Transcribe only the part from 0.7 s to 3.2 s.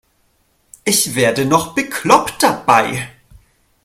Ich werde noch bekloppt dabei.